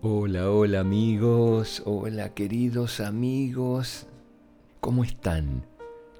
Hola, 0.00 0.50
hola 0.50 0.80
amigos, 0.80 1.82
hola 1.84 2.34
queridos 2.34 3.00
amigos, 3.00 4.06
¿cómo 4.80 5.02
están? 5.02 5.66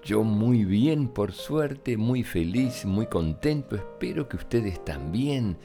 Yo 0.04 0.22
muy 0.22 0.64
bien, 0.64 1.08
por 1.08 1.32
suerte, 1.32 1.96
muy 1.96 2.22
feliz, 2.22 2.84
muy 2.84 3.06
contento, 3.06 3.76
espero 3.76 4.28
que 4.28 4.36
ustedes 4.36 4.84
también. 4.84 5.56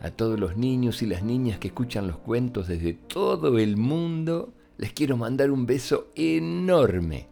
A 0.00 0.10
todos 0.10 0.38
los 0.38 0.56
niños 0.56 1.02
y 1.02 1.06
las 1.06 1.22
niñas 1.22 1.58
que 1.58 1.68
escuchan 1.68 2.06
los 2.06 2.18
cuentos 2.18 2.68
desde 2.68 2.94
todo 2.94 3.58
el 3.58 3.76
mundo, 3.76 4.52
les 4.76 4.92
quiero 4.92 5.16
mandar 5.16 5.50
un 5.50 5.66
beso 5.66 6.08
enorme 6.14 7.28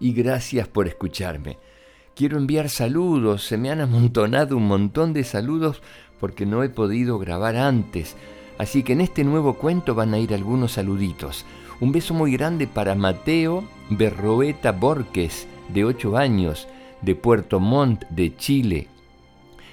y 0.00 0.12
gracias 0.12 0.68
por 0.68 0.88
escucharme. 0.88 1.58
Quiero 2.14 2.38
enviar 2.38 2.68
saludos, 2.68 3.44
se 3.44 3.58
me 3.58 3.70
han 3.70 3.80
amontonado 3.80 4.56
un 4.56 4.66
montón 4.66 5.12
de 5.12 5.22
saludos 5.22 5.82
porque 6.18 6.46
no 6.46 6.64
he 6.64 6.68
podido 6.68 7.18
grabar 7.18 7.56
antes 7.56 8.16
Así 8.58 8.82
que 8.82 8.92
en 8.92 9.00
este 9.00 9.24
nuevo 9.24 9.54
cuento 9.54 9.94
van 9.94 10.12
a 10.12 10.18
ir 10.18 10.34
algunos 10.34 10.72
saluditos. 10.72 11.46
Un 11.80 11.92
beso 11.92 12.12
muy 12.12 12.32
grande 12.32 12.66
para 12.66 12.96
Mateo 12.96 13.64
Berroeta 13.88 14.72
Borges, 14.72 15.46
de 15.68 15.84
8 15.84 16.16
años, 16.16 16.66
de 17.00 17.14
Puerto 17.14 17.60
Montt, 17.60 18.04
de 18.10 18.36
Chile. 18.36 18.88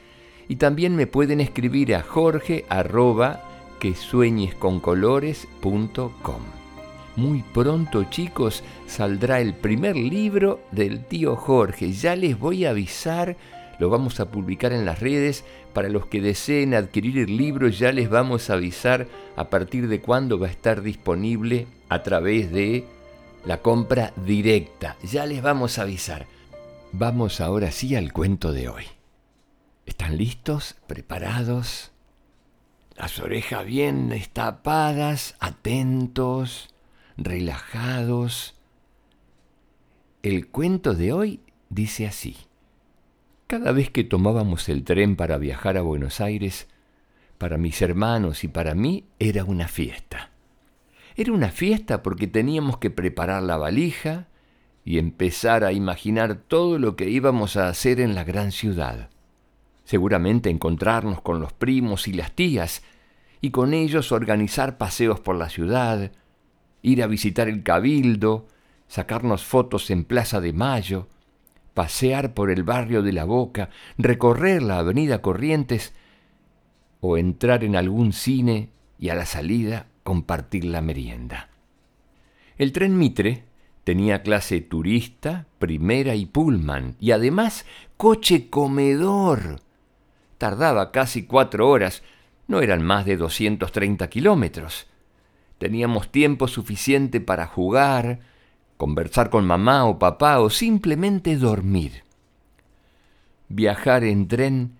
Y 0.47 0.55
también 0.55 0.95
me 0.95 1.05
pueden 1.05 1.41
escribir 1.41 1.93
a 1.93 2.01
jorge 2.01 2.63
que 3.79 3.95
colores.com. 4.81 6.41
Muy 7.15 7.43
pronto 7.43 8.03
chicos 8.05 8.63
saldrá 8.87 9.41
el 9.41 9.53
primer 9.53 9.95
libro 9.95 10.61
del 10.71 11.03
tío 11.05 11.35
Jorge. 11.35 11.91
Ya 11.91 12.15
les 12.15 12.37
voy 12.37 12.65
a 12.65 12.69
avisar, 12.69 13.35
lo 13.79 13.89
vamos 13.89 14.19
a 14.19 14.29
publicar 14.29 14.73
en 14.73 14.85
las 14.85 14.99
redes. 14.99 15.43
Para 15.73 15.89
los 15.89 16.05
que 16.05 16.21
deseen 16.21 16.73
adquirir 16.73 17.17
el 17.19 17.37
libro 17.37 17.67
ya 17.67 17.91
les 17.91 18.09
vamos 18.09 18.49
a 18.49 18.53
avisar 18.53 19.07
a 19.35 19.49
partir 19.49 19.87
de 19.87 20.01
cuándo 20.01 20.39
va 20.39 20.47
a 20.47 20.51
estar 20.51 20.81
disponible 20.81 21.67
a 21.89 22.03
través 22.03 22.51
de 22.51 22.85
la 23.45 23.57
compra 23.61 24.13
directa. 24.25 24.97
Ya 25.03 25.25
les 25.25 25.41
vamos 25.41 25.77
a 25.77 25.83
avisar. 25.83 26.27
Vamos 26.91 27.39
ahora 27.39 27.71
sí 27.71 27.95
al 27.95 28.13
cuento 28.13 28.51
de 28.51 28.69
hoy. 28.69 28.85
¿Están 29.85 30.17
listos? 30.17 30.75
¿Preparados? 30.87 31.91
Las 32.99 33.17
orejas 33.19 33.65
bien 33.65 34.09
destapadas, 34.09 35.37
atentos, 35.39 36.67
relajados. 37.15 38.55
El 40.21 40.47
cuento 40.49 40.93
de 40.93 41.13
hoy 41.13 41.39
dice 41.69 42.07
así. 42.07 42.35
Cada 43.47 43.71
vez 43.71 43.89
que 43.89 44.03
tomábamos 44.03 44.67
el 44.67 44.83
tren 44.83 45.15
para 45.15 45.37
viajar 45.37 45.77
a 45.77 45.81
Buenos 45.81 46.19
Aires, 46.19 46.67
para 47.37 47.57
mis 47.57 47.81
hermanos 47.81 48.43
y 48.43 48.49
para 48.49 48.75
mí 48.75 49.05
era 49.17 49.45
una 49.45 49.69
fiesta. 49.69 50.31
Era 51.15 51.31
una 51.31 51.51
fiesta 51.51 52.03
porque 52.03 52.27
teníamos 52.27 52.79
que 52.79 52.89
preparar 52.89 53.43
la 53.43 53.55
valija 53.55 54.27
y 54.83 54.97
empezar 54.97 55.63
a 55.63 55.71
imaginar 55.71 56.35
todo 56.35 56.77
lo 56.77 56.97
que 56.97 57.09
íbamos 57.09 57.55
a 57.55 57.69
hacer 57.69 58.01
en 58.01 58.13
la 58.13 58.25
gran 58.25 58.51
ciudad 58.51 59.09
seguramente 59.89 60.51
encontrarnos 60.51 61.19
con 61.19 61.39
los 61.39 61.51
primos 61.51 62.07
y 62.07 62.13
las 62.13 62.33
tías, 62.33 62.83
y 63.41 63.51
con 63.51 63.73
ellos 63.73 64.11
organizar 64.11 64.77
paseos 64.77 65.19
por 65.19 65.35
la 65.35 65.49
ciudad, 65.49 66.11
ir 66.81 67.03
a 67.03 67.07
visitar 67.07 67.47
el 67.47 67.63
cabildo, 67.63 68.47
sacarnos 68.87 69.43
fotos 69.43 69.89
en 69.91 70.03
Plaza 70.03 70.41
de 70.41 70.53
Mayo, 70.53 71.07
pasear 71.73 72.33
por 72.33 72.51
el 72.51 72.63
barrio 72.63 73.01
de 73.01 73.13
la 73.13 73.25
Boca, 73.25 73.69
recorrer 73.97 74.61
la 74.61 74.79
avenida 74.79 75.21
Corrientes 75.21 75.93
o 77.01 77.17
entrar 77.17 77.63
en 77.63 77.75
algún 77.75 78.11
cine 78.11 78.69
y 78.97 79.09
a 79.09 79.15
la 79.15 79.25
salida 79.25 79.87
compartir 80.03 80.65
la 80.65 80.81
merienda. 80.81 81.49
El 82.57 82.73
tren 82.73 82.97
Mitre 82.97 83.43
tenía 83.85 84.21
clase 84.21 84.59
turista, 84.59 85.45
primera 85.59 86.15
y 86.15 86.25
pullman, 86.25 86.95
y 86.99 87.11
además 87.11 87.65
coche 87.95 88.49
comedor 88.49 89.61
Tardaba 90.39 90.93
casi 90.93 91.23
cuatro 91.23 91.69
horas, 91.69 92.01
no 92.49 92.61
eran 92.61 92.81
más 92.81 93.05
de 93.05 93.15
230 93.15 94.09
kilómetros. 94.09 94.87
Teníamos 95.59 96.11
tiempo 96.11 96.47
suficiente 96.47 97.21
para 97.21 97.45
jugar, 97.45 98.21
conversar 98.75 99.29
con 99.29 99.45
mamá 99.45 99.85
o 99.85 99.99
papá 99.99 100.39
o 100.39 100.49
simplemente 100.49 101.37
dormir. 101.37 102.03
Viajar 103.49 104.03
en 104.03 104.27
tren 104.27 104.77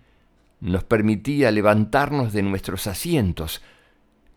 nos 0.58 0.82
permitía 0.82 1.52
levantarnos 1.52 2.32
de 2.32 2.42
nuestros 2.42 2.88
asientos, 2.88 3.62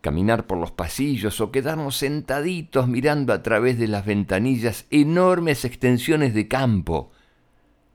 caminar 0.00 0.46
por 0.46 0.58
los 0.58 0.70
pasillos 0.70 1.40
o 1.40 1.50
quedarnos 1.50 1.96
sentaditos 1.96 2.86
mirando 2.86 3.32
a 3.32 3.42
través 3.42 3.80
de 3.80 3.88
las 3.88 4.06
ventanillas 4.06 4.86
enormes 4.90 5.64
extensiones 5.64 6.34
de 6.34 6.46
campo, 6.46 7.10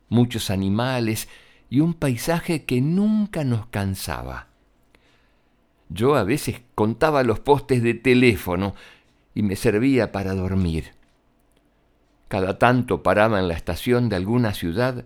muchos 0.09 0.49
animales 0.49 1.29
y 1.69 1.79
un 1.79 1.93
paisaje 1.93 2.65
que 2.65 2.81
nunca 2.81 3.45
nos 3.45 3.67
cansaba. 3.67 4.48
Yo 5.89 6.15
a 6.15 6.23
veces 6.23 6.61
contaba 6.75 7.23
los 7.23 7.39
postes 7.39 7.81
de 7.81 7.95
teléfono 7.95 8.75
y 9.33 9.41
me 9.41 9.55
servía 9.55 10.11
para 10.11 10.35
dormir. 10.35 10.91
Cada 12.27 12.59
tanto 12.59 13.01
paraba 13.01 13.39
en 13.39 13.47
la 13.47 13.55
estación 13.55 14.07
de 14.07 14.15
alguna 14.15 14.53
ciudad 14.53 15.03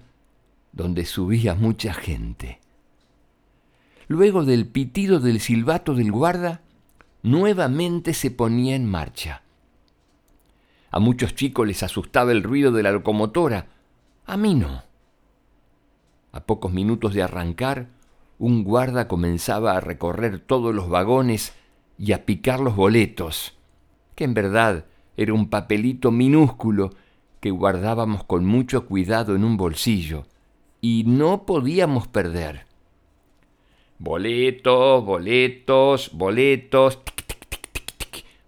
donde 0.73 1.05
subía 1.05 1.55
mucha 1.55 1.93
gente. 1.93 2.59
Luego 4.07 4.43
del 4.43 4.67
pitido 4.67 5.19
del 5.19 5.39
silbato 5.39 5.95
del 5.95 6.11
guarda, 6.11 6.61
nuevamente 7.21 8.13
se 8.13 8.31
ponía 8.31 8.75
en 8.75 8.85
marcha. 8.85 9.43
A 10.91 10.99
muchos 10.99 11.33
chicos 11.33 11.65
les 11.65 11.81
asustaba 11.81 12.33
el 12.33 12.43
ruido 12.43 12.71
de 12.71 12.83
la 12.83 12.91
locomotora, 12.91 13.67
a 14.25 14.35
mí 14.35 14.53
no. 14.53 14.83
A 16.33 16.41
pocos 16.41 16.73
minutos 16.73 17.13
de 17.13 17.23
arrancar, 17.23 17.87
un 18.39 18.63
guarda 18.63 19.07
comenzaba 19.07 19.77
a 19.77 19.79
recorrer 19.79 20.39
todos 20.39 20.73
los 20.73 20.89
vagones 20.89 21.53
y 21.97 22.11
a 22.11 22.25
picar 22.25 22.59
los 22.59 22.75
boletos, 22.75 23.57
que 24.15 24.23
en 24.23 24.33
verdad 24.33 24.85
era 25.17 25.33
un 25.33 25.49
papelito 25.49 26.11
minúsculo 26.11 26.91
que 27.39 27.51
guardábamos 27.51 28.23
con 28.23 28.45
mucho 28.45 28.85
cuidado 28.85 29.35
en 29.35 29.43
un 29.43 29.57
bolsillo, 29.57 30.25
y 30.81 31.03
no 31.05 31.45
podíamos 31.45 32.07
perder. 32.07 32.65
Boletos, 33.99 35.05
boletos, 35.05 36.11
boletos, 36.13 36.99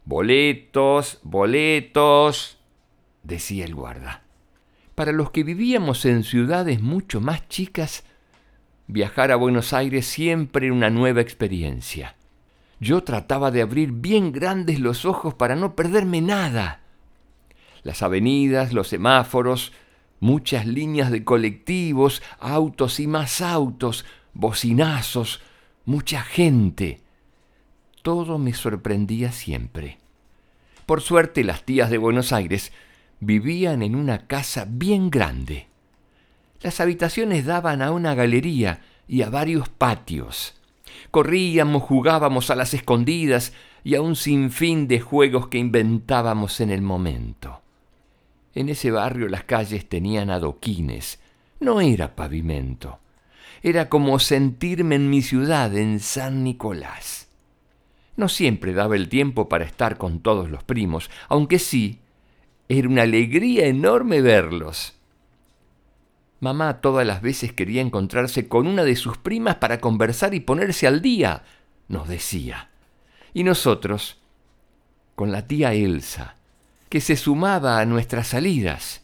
boletos, 0.06 1.20
boletos, 1.24 2.58
decía 3.24 3.66
el 3.66 3.76
guarda. 3.76 4.24
Para 4.96 5.12
los 5.12 5.32
que 5.32 5.44
vivíamos 5.44 6.06
en 6.06 6.24
ciudades 6.24 6.82
mucho 6.82 7.22
más 7.22 7.48
chicas, 7.50 8.06
viajar 8.88 9.32
a 9.32 9.36
Buenos 9.36 9.74
Aires 9.74 10.06
siempre 10.06 10.68
era 10.68 10.76
una 10.76 10.90
nueva 10.90 11.22
experiencia. 11.22 12.16
Yo 12.80 13.04
trataba 13.04 13.52
de 13.52 13.62
abrir 13.62 13.92
bien 13.92 14.32
grandes 14.32 14.80
los 14.80 15.06
ojos 15.06 15.34
para 15.34 15.56
no 15.56 15.76
perderme 15.76 16.22
nada. 16.22 16.82
Las 17.84 18.04
avenidas, 18.04 18.74
los 18.74 18.90
semáforos, 18.90 19.72
muchas 20.20 20.66
líneas 20.66 21.12
de 21.12 21.24
colectivos, 21.24 22.22
autos 22.40 23.00
y 23.00 23.08
más 23.08 23.42
autos, 23.42 24.06
bocinazos, 24.34 25.42
mucha 25.86 26.22
gente. 26.22 27.02
Todo 28.02 28.38
me 28.38 28.54
sorprendía 28.54 29.32
siempre. 29.32 30.00
Por 30.86 31.02
suerte 31.02 31.44
las 31.44 31.64
tías 31.64 31.90
de 31.90 31.98
Buenos 31.98 32.34
Aires 32.34 32.72
vivían 33.20 33.82
en 33.82 33.96
una 33.96 34.28
casa 34.28 34.68
bien 34.70 35.10
grande. 35.10 35.68
Las 36.62 36.80
habitaciones 36.80 37.46
daban 37.46 37.82
a 37.82 37.92
una 37.92 38.16
galería 38.16 38.82
y 39.08 39.22
a 39.22 39.30
varios 39.30 39.70
patios. 39.70 40.56
Corríamos, 41.12 41.84
jugábamos 41.84 42.50
a 42.50 42.56
las 42.56 42.74
escondidas 42.74 43.54
y 43.84 43.96
a 43.96 44.02
un 44.02 44.16
sinfín 44.16 44.88
de 44.88 45.00
juegos 45.00 45.48
que 45.48 45.58
inventábamos 45.58 46.60
en 46.60 46.72
el 46.72 46.82
momento. 46.82 47.62
En 48.54 48.70
ese 48.70 48.90
barrio 48.90 49.28
las 49.28 49.44
calles 49.44 49.88
tenían 49.88 50.30
adoquines, 50.30 51.20
no 51.60 51.82
era 51.82 52.16
pavimento. 52.16 53.00
Era 53.62 53.90
como 53.90 54.20
sentirme 54.20 54.96
en 54.96 55.10
mi 55.10 55.22
ciudad, 55.22 55.76
en 55.76 56.00
San 56.00 56.44
Nicolás. 56.44 57.28
No 58.16 58.30
siempre 58.30 58.74
daba 58.74 58.96
el 58.96 59.10
tiempo 59.10 59.50
para 59.50 59.66
estar 59.66 59.98
con 59.98 60.20
todos 60.20 60.50
los 60.50 60.64
primos, 60.64 61.10
aunque 61.28 61.60
sí, 61.60 62.00
era 62.70 62.88
una 62.88 63.04
alegría 63.04 63.68
enorme 63.68 64.22
verlos. 64.22 64.94
Mamá 66.40 66.82
todas 66.82 67.08
las 67.08 67.22
veces 67.22 67.54
quería 67.54 67.82
encontrarse 67.82 68.48
con 68.48 68.68
una 68.68 68.84
de 68.84 68.96
sus 68.96 69.18
primas 69.18 69.56
para 69.56 69.80
conversar 69.80 70.34
y 70.34 70.42
ponerse 70.42 70.86
al 70.86 71.02
día, 71.02 71.44
nos 71.88 72.08
decía. 72.08 72.70
Y 73.34 73.44
nosotros, 73.44 74.20
con 75.16 75.32
la 75.32 75.48
tía 75.48 75.74
Elsa, 75.74 76.36
que 76.90 77.00
se 77.00 77.16
sumaba 77.16 77.80
a 77.80 77.86
nuestras 77.86 78.28
salidas. 78.28 79.02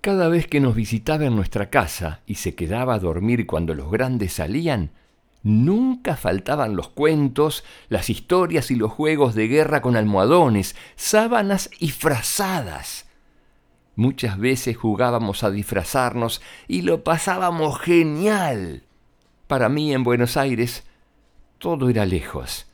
Cada 0.00 0.28
vez 0.28 0.46
que 0.46 0.60
nos 0.60 0.74
visitaba 0.74 1.24
en 1.24 1.36
nuestra 1.36 1.70
casa 1.70 2.20
y 2.26 2.36
se 2.36 2.54
quedaba 2.54 2.94
a 2.94 2.98
dormir 2.98 3.46
cuando 3.46 3.74
los 3.74 3.90
grandes 3.90 4.32
salían, 4.32 4.90
nunca 5.42 6.16
faltaban 6.16 6.74
los 6.76 6.88
cuentos, 6.88 7.64
las 7.88 8.10
historias 8.10 8.70
y 8.70 8.76
los 8.76 8.90
juegos 8.90 9.34
de 9.34 9.48
guerra 9.48 9.80
con 9.80 9.96
almohadones, 9.96 10.74
sábanas 10.96 11.70
y 11.78 11.90
frazadas 11.90 13.06
Muchas 13.94 14.38
veces 14.38 14.76
jugábamos 14.76 15.44
a 15.44 15.50
disfrazarnos 15.50 16.40
y 16.66 16.82
lo 16.82 17.04
pasábamos 17.04 17.78
genial. 17.78 18.84
Para 19.46 19.68
mí 19.68 19.92
en 19.92 20.02
Buenos 20.02 20.36
Aires 20.36 20.84
todo 21.58 21.90
era 21.90 22.06
lejos, 22.06 22.66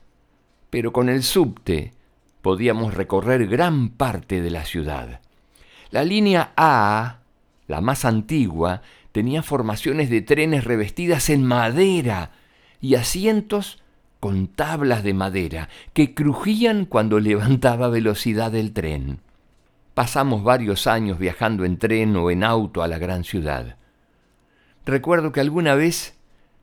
pero 0.70 0.92
con 0.92 1.08
el 1.08 1.22
subte 1.22 1.92
podíamos 2.40 2.94
recorrer 2.94 3.46
gran 3.48 3.88
parte 3.90 4.40
de 4.40 4.50
la 4.50 4.64
ciudad. 4.64 5.20
La 5.90 6.04
línea 6.04 6.52
A, 6.56 7.18
la 7.66 7.80
más 7.80 8.04
antigua, 8.04 8.82
tenía 9.10 9.42
formaciones 9.42 10.10
de 10.10 10.22
trenes 10.22 10.64
revestidas 10.64 11.30
en 11.30 11.44
madera 11.44 12.30
y 12.80 12.94
asientos 12.94 13.82
con 14.20 14.48
tablas 14.48 15.02
de 15.02 15.14
madera 15.14 15.68
que 15.92 16.14
crujían 16.14 16.84
cuando 16.84 17.18
levantaba 17.20 17.88
velocidad 17.88 18.54
el 18.54 18.72
tren. 18.72 19.20
Pasamos 19.98 20.44
varios 20.44 20.86
años 20.86 21.18
viajando 21.18 21.64
en 21.64 21.76
tren 21.76 22.14
o 22.14 22.30
en 22.30 22.44
auto 22.44 22.84
a 22.84 22.86
la 22.86 22.98
gran 22.98 23.24
ciudad. 23.24 23.78
Recuerdo 24.86 25.32
que 25.32 25.40
alguna 25.40 25.74
vez 25.74 26.16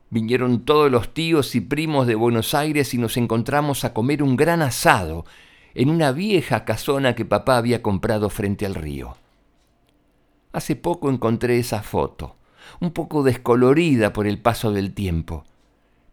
vinieron 0.09 0.63
todos 0.63 0.89
los 0.89 1.13
tíos 1.13 1.53
y 1.53 1.59
primos 1.59 2.07
de 2.07 2.15
Buenos 2.15 2.53
Aires 2.53 2.93
y 2.93 2.97
nos 2.97 3.17
encontramos 3.17 3.83
a 3.83 3.93
comer 3.93 4.23
un 4.23 4.37
gran 4.37 4.61
asado 4.61 5.25
en 5.73 5.89
una 5.89 6.13
vieja 6.13 6.63
casona 6.63 7.13
que 7.13 7.25
papá 7.25 7.57
había 7.57 7.81
comprado 7.81 8.29
frente 8.29 8.65
al 8.65 8.73
río. 8.73 9.17
Hace 10.53 10.77
poco 10.77 11.09
encontré 11.09 11.59
esa 11.59 11.83
foto, 11.83 12.37
un 12.79 12.91
poco 12.91 13.21
descolorida 13.21 14.13
por 14.13 14.27
el 14.27 14.39
paso 14.39 14.71
del 14.71 14.93
tiempo, 14.93 15.43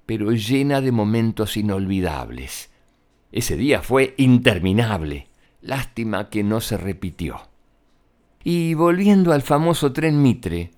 pero 0.07 0.33
llena 0.33 0.81
de 0.81 0.91
momentos 0.91 1.57
inolvidables. 1.57 2.73
Ese 3.31 3.57
día 3.57 3.81
fue 3.81 4.15
interminable. 4.17 5.29
Lástima 5.62 6.29
que 6.29 6.43
no 6.43 6.61
se 6.61 6.76
repitió. 6.76 7.41
Y 8.43 8.75
volviendo 8.75 9.32
al 9.32 9.43
famoso 9.43 9.93
tren 9.93 10.20
Mitre, 10.20 10.73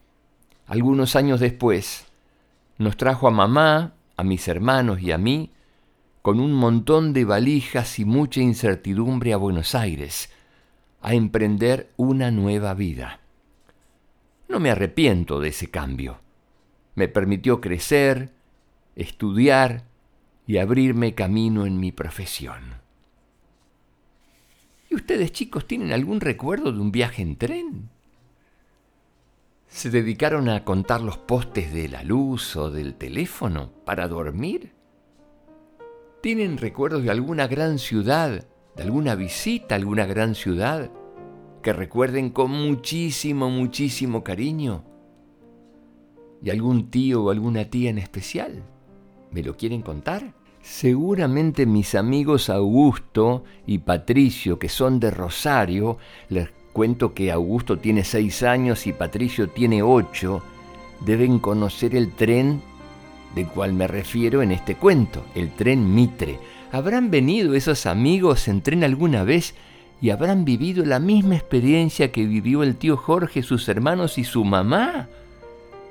algunos 0.66 1.16
años 1.16 1.40
después, 1.40 2.06
nos 2.76 2.98
trajo 2.98 3.26
a 3.26 3.31
mamá, 3.31 3.94
a 4.19 4.22
mis 4.22 4.46
hermanos 4.46 5.00
y 5.00 5.10
a 5.10 5.16
mí, 5.16 5.52
con 6.20 6.38
un 6.38 6.52
montón 6.52 7.14
de 7.14 7.25
valijas 7.25 7.98
y 7.98 8.04
mucha 8.04 8.42
incertidumbre 8.42 9.32
a 9.32 9.38
Buenos 9.38 9.75
Aires, 9.75 10.31
a 11.00 11.14
emprender 11.14 11.90
una 11.96 12.30
nueva 12.30 12.75
vida. 12.75 13.20
No 14.50 14.60
me 14.60 14.70
arrepiento 14.70 15.40
de 15.40 15.48
ese 15.48 15.70
cambio. 15.70 16.20
Me 16.94 17.08
permitió 17.08 17.62
crecer, 17.62 18.34
estudiar 18.96 19.84
y 20.46 20.58
abrirme 20.58 21.14
camino 21.14 21.64
en 21.64 21.80
mi 21.80 21.90
profesión 21.90 22.83
ustedes 24.94 25.32
chicos 25.32 25.67
tienen 25.67 25.93
algún 25.93 26.20
recuerdo 26.20 26.73
de 26.73 26.81
un 26.81 26.93
viaje 26.93 27.23
en 27.23 27.37
tren? 27.37 27.91
¿Se 29.69 29.91
dedicaron 29.91 30.49
a 30.49 30.64
contar 30.64 31.00
los 31.00 31.19
postes 31.19 31.73
de 31.73 31.88
la 31.88 32.02
luz 32.02 32.55
o 32.56 32.70
del 32.70 32.94
teléfono 32.94 33.70
para 33.85 34.06
dormir? 34.06 34.73
¿Tienen 36.20 36.58
recuerdos 36.58 37.02
de 37.02 37.11
alguna 37.11 37.46
gran 37.49 37.79
ciudad, 37.79 38.46
de 38.76 38.82
alguna 38.82 39.14
visita 39.14 39.75
a 39.75 39.79
alguna 39.79 40.06
gran 40.06 40.35
ciudad 40.35 40.91
que 41.62 41.73
recuerden 41.73 42.31
con 42.31 42.50
muchísimo, 42.50 43.50
muchísimo 43.50 44.23
cariño? 44.23 44.85
¿Y 46.43 46.50
algún 46.50 46.90
tío 46.90 47.25
o 47.25 47.31
alguna 47.31 47.64
tía 47.64 47.90
en 47.90 47.99
especial? 47.99 48.62
¿Me 49.31 49.43
lo 49.43 49.56
quieren 49.56 49.82
contar? 49.82 50.35
Seguramente 50.64 51.66
mis 51.66 51.94
amigos 51.94 52.49
Augusto 52.49 53.44
y 53.66 53.78
Patricio, 53.81 54.58
que 54.58 54.70
son 54.70 54.99
de 54.99 55.11
Rosario, 55.11 55.99
les 56.31 56.49
cuento 56.72 57.12
que 57.12 57.31
Augusto 57.31 57.78
tiene 57.78 58.02
seis 58.02 58.43
años 58.43 58.87
y 58.87 58.94
Patricio 58.94 59.46
tiene 59.50 59.82
ocho, 59.82 60.43
deben 61.05 61.38
conocer 61.38 61.94
el 61.94 62.12
tren 62.12 62.62
del 63.34 63.46
cual 63.49 63.75
me 63.75 63.87
refiero 63.87 64.40
en 64.40 64.52
este 64.52 64.75
cuento, 64.75 65.22
el 65.34 65.50
tren 65.50 65.94
Mitre. 65.94 66.38
¿Habrán 66.72 67.11
venido 67.11 67.55
esos 67.55 67.84
amigos 67.84 68.49
en 68.49 68.62
tren 68.62 68.84
alguna 68.84 69.22
vez 69.22 69.55
y 70.00 70.11
habrán 70.11 70.46
vivido 70.46 70.82
la 70.87 70.99
misma 70.99 71.37
experiencia 71.37 72.11
que 72.11 72.25
vivió 72.25 72.62
el 72.62 72.76
tío 72.76 72.96
Jorge, 72.96 73.43
sus 73.43 73.69
hermanos 73.69 74.16
y 74.16 74.25
su 74.25 74.44
mamá? 74.44 75.08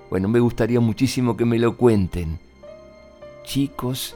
Bueno, 0.10 0.30
me 0.30 0.40
gustaría 0.40 0.80
muchísimo 0.80 1.38
que 1.38 1.46
me 1.46 1.60
lo 1.60 1.78
cuenten. 1.78 2.40
Chicos, 3.44 4.16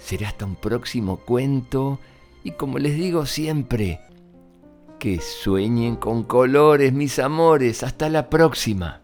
Será 0.00 0.28
hasta 0.28 0.46
un 0.46 0.56
próximo 0.56 1.18
cuento 1.18 2.00
y 2.42 2.52
como 2.52 2.78
les 2.78 2.96
digo 2.96 3.26
siempre, 3.26 4.00
que 4.98 5.20
sueñen 5.20 5.96
con 5.96 6.24
colores, 6.24 6.92
mis 6.92 7.18
amores. 7.18 7.82
Hasta 7.82 8.08
la 8.08 8.28
próxima. 8.28 9.02